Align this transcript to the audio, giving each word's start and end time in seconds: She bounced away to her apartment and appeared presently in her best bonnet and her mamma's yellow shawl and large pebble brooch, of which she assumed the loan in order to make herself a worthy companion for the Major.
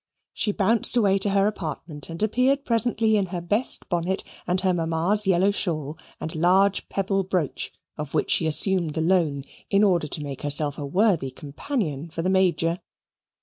She 0.33 0.51
bounced 0.51 0.97
away 0.97 1.19
to 1.19 1.29
her 1.29 1.45
apartment 1.45 2.09
and 2.09 2.23
appeared 2.23 2.65
presently 2.65 3.17
in 3.17 3.27
her 3.27 3.39
best 3.39 3.87
bonnet 3.87 4.23
and 4.47 4.59
her 4.61 4.73
mamma's 4.73 5.27
yellow 5.27 5.51
shawl 5.51 5.95
and 6.19 6.35
large 6.35 6.89
pebble 6.89 7.21
brooch, 7.21 7.71
of 7.97 8.15
which 8.15 8.31
she 8.31 8.47
assumed 8.47 8.95
the 8.95 9.01
loan 9.01 9.43
in 9.69 9.83
order 9.83 10.07
to 10.07 10.23
make 10.23 10.41
herself 10.41 10.79
a 10.79 10.85
worthy 10.87 11.29
companion 11.29 12.09
for 12.09 12.23
the 12.23 12.31
Major. 12.31 12.79